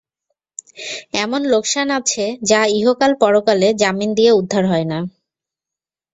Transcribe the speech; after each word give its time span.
এমন 1.15 1.41
লোকসান 1.53 1.87
আছে 1.99 2.25
যা 2.49 2.61
ইহকাল-পরকালে 2.77 3.67
জামিন 3.81 4.09
দিয়ে 4.17 4.31
উদ্ধার 4.39 4.63
হয় 4.65 4.87
না। 4.91 4.99